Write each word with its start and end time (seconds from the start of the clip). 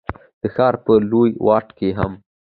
د 0.41 0.43
ښار 0.55 0.75
په 0.85 0.93
لوی 1.11 1.29
واټ 1.45 1.67
کي 1.77 1.89
هم، 1.97 2.11